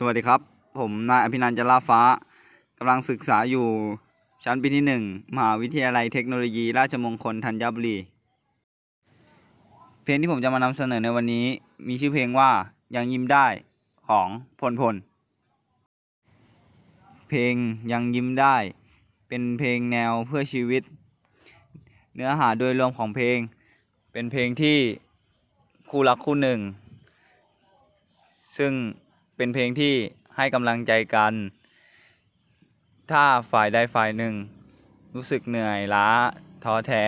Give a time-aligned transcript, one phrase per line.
[0.00, 0.40] สวัสดีครับ
[0.78, 2.00] ผมนายอภินันจลาฟ้า
[2.78, 3.66] กำลังศึกษาอยู่
[4.44, 5.02] ชั้นปีที่หนึ่ง
[5.34, 7.96] มหาวิทยาลัยเทคโนโลยี ราชมงคลธัญบุรี
[10.02, 11.46] เพลงที่ผมจะมานำเสนอในวันนี้
[11.88, 12.50] มีชื่อเพลงว่า
[12.96, 13.46] ยังยิ้มได้
[14.08, 14.28] ของ
[14.60, 14.94] พลพล
[17.28, 17.54] เพลง
[17.92, 18.56] ยังยิ้มได้
[19.28, 20.82] เป็นเพลงแนวเพื่อชีวิต
[22.14, 23.38] เนื้อหาโดยรวมของเพลง
[24.12, 24.78] เป็นเพลงที่
[25.90, 26.58] คู่รักคู่หนึ่ง
[28.58, 28.74] ซึ่ง
[29.38, 29.94] เป็นเพลงที่
[30.36, 31.32] ให้กำลังใจกัน
[33.10, 34.34] ถ้าฝ่ายใดฝ่ายหนึ่ง
[35.14, 36.08] รู้สึกเหนื่อยล้า
[36.64, 37.04] ท้อแท้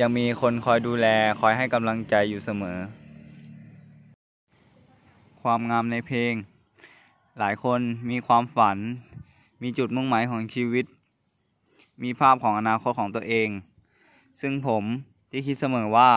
[0.00, 1.06] ยังมีคนคอยดูแล
[1.40, 2.78] คอยให้กำลังใจอยู่เสมอ
[5.42, 6.34] ความงามในเพลง
[7.38, 8.78] หลายคนมีความฝัน
[9.62, 10.84] มีจุดมุ่งหมายของชีวิต
[12.02, 13.48] มีภาพของอนาคตของตัวเอง
[14.40, 14.84] ซึ่งผม
[15.30, 16.10] ที่คิดเสมอว่า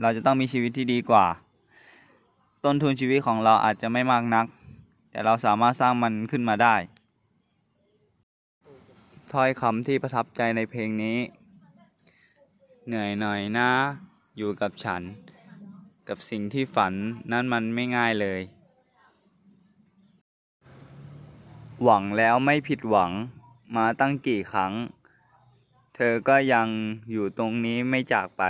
[0.00, 1.26] เราจะต้องมีชีวิตที่ดีกว่า
[2.64, 4.46] ต้นทุนชีวิตของเราอาจจะไม่มากนัก
[5.10, 6.76] แต่เราสามารถสร้างมันขึ้นมาได้
[9.32, 11.18] ถ้อยคำที่ประทับใจในเพลงนี้
[12.86, 13.70] เหนื่อยหน่อยนะ
[14.36, 15.02] อยู่กับฉัน
[16.08, 16.94] กับสิ่งที่ฝัน
[17.32, 18.40] นั่นมันไม่ง่ายเลย
[21.82, 23.12] หวังแล้วไม่ผิดหวัง
[23.76, 24.72] มาตั้งกี่ครั้ง
[25.94, 26.68] เธอก็ยัง
[27.10, 28.42] อยู่ตรงนี้ไม่จากไป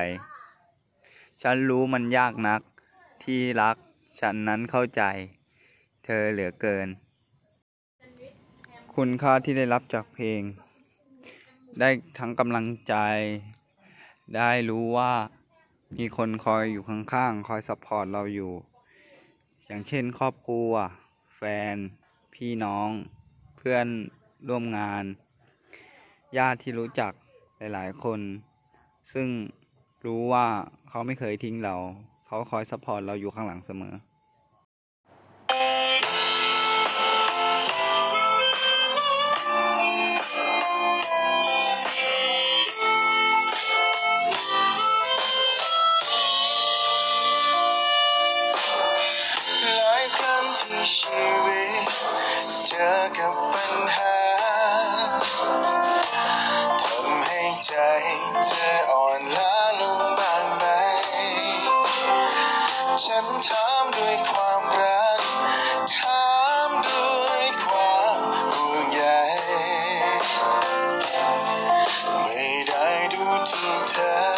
[1.42, 2.60] ฉันรู้มันยากนัก
[3.24, 3.76] ที่รัก
[4.18, 5.02] ฉันนั้นเข้าใจ
[6.04, 6.88] เธอเหลือเกิน
[8.94, 10.42] คุณค่าที่ได้รับจากเพลง
[11.80, 12.94] ได้ทั้งกำลังใจ
[14.36, 15.12] ได้รู้ว่า
[15.96, 18.52] มีคนคอยอยู่ข้างๆ คอย support เราอยู่
[19.66, 20.70] อย่างเช่นครอบครัว
[21.36, 21.42] แฟ
[21.74, 21.76] น
[22.34, 22.88] พี่น้อง
[23.56, 23.86] เพื่อน
[24.48, 25.04] ร่วมงาน
[26.36, 27.12] ญาติที่รู้จัก
[27.56, 28.20] หลายๆ คน
[29.12, 29.28] ซึ่ง
[30.04, 30.46] รู้ว่า
[30.88, 31.76] เขาไม่เคยทิ้งเรา
[32.30, 33.94] เขาคอย support เราอยู่ข้างหลังเสมอ
[63.04, 65.20] ฉันถามด้วยความรัก
[65.94, 66.24] ถา
[66.68, 68.18] มด้วยความ
[68.54, 69.02] ห่วงใย
[72.22, 74.29] ไม่ได้ดูถูกเธอ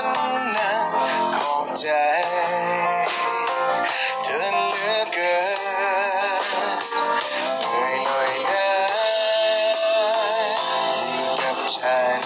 [0.00, 0.86] ันนั้น
[1.36, 1.86] ขอบใจ
[4.24, 5.36] เธอเหลือเกิ
[6.40, 6.44] น
[7.68, 8.68] เหนื่อยหน่อยนะ
[11.08, 12.20] อยู่กับฉัน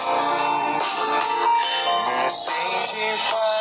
[2.03, 3.54] เมื่อสิ่งที่ฝัน